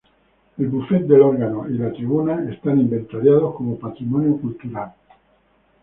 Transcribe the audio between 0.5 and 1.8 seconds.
El buffet del órgano y